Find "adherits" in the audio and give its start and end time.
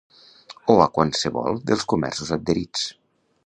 2.39-2.89